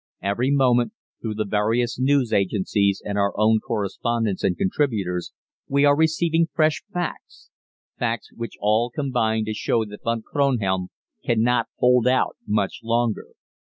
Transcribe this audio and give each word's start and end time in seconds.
Every 0.23 0.49
moment, 0.49 0.93
through 1.21 1.35
the 1.35 1.45
various 1.45 1.99
news 1.99 2.33
agencies 2.33 3.03
and 3.05 3.19
our 3.19 3.33
own 3.37 3.59
correspondents 3.59 4.43
and 4.43 4.57
contributors, 4.57 5.31
we 5.67 5.85
are 5.85 5.95
receiving 5.95 6.47
fresh 6.55 6.81
facts 6.91 7.51
facts 7.99 8.33
which 8.33 8.55
all 8.59 8.89
combine 8.89 9.45
to 9.45 9.53
show 9.53 9.85
that 9.85 10.01
Von 10.03 10.23
Kronhelm 10.23 10.87
cannot 11.23 11.67
hold 11.77 12.07
out 12.07 12.35
much 12.47 12.79
longer. 12.83 13.27